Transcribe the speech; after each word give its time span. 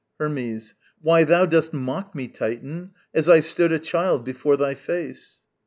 Hermes. 0.19 0.73
Why, 1.03 1.23
thou 1.23 1.45
dost 1.45 1.73
mock 1.73 2.15
me, 2.15 2.27
Titan, 2.27 2.89
as 3.13 3.29
I 3.29 3.39
stood 3.39 3.71
A 3.71 3.77
child 3.77 4.25
before 4.25 4.57
thy 4.57 4.73
face. 4.73 5.41